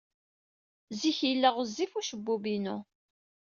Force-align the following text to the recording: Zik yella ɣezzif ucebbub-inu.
Zik 0.99 1.19
yella 1.29 1.49
ɣezzif 1.57 1.91
ucebbub-inu. 1.99 2.77